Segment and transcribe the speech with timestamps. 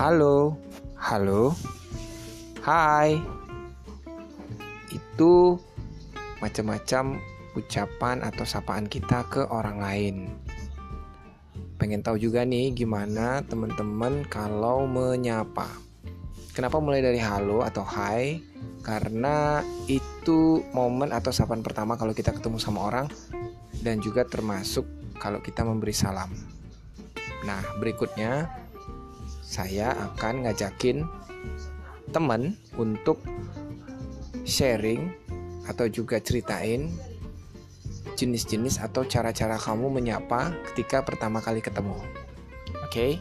[0.00, 0.56] Halo,
[0.96, 1.52] halo,
[2.64, 3.20] hai.
[4.88, 5.60] Itu
[6.40, 7.20] macam-macam
[7.52, 10.16] ucapan atau sapaan kita ke orang lain.
[11.76, 15.68] Pengen tahu juga nih gimana teman-teman kalau menyapa.
[16.56, 18.40] Kenapa mulai dari halo atau hai?
[18.80, 23.04] Karena itu momen atau sapaan pertama kalau kita ketemu sama orang
[23.84, 24.88] dan juga termasuk
[25.20, 26.32] kalau kita memberi salam.
[27.44, 28.59] Nah, berikutnya
[29.50, 31.02] saya akan ngajakin
[32.14, 33.18] teman untuk
[34.46, 35.10] sharing
[35.66, 36.86] atau juga ceritain
[38.14, 41.98] jenis-jenis atau cara-cara kamu menyapa ketika pertama kali ketemu.
[42.86, 42.86] Oke?
[42.86, 43.12] Okay?